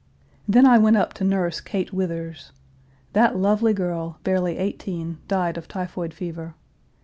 [0.47, 2.53] Then I went up to nurse Kate Withers.
[3.13, 6.55] That lovely girl, barely eighteen, died of typhoid fever.